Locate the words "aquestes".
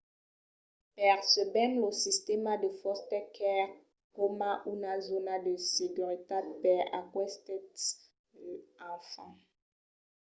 7.01-7.79